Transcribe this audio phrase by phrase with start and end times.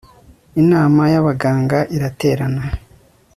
[0.61, 2.63] inama y'abaganga iraterana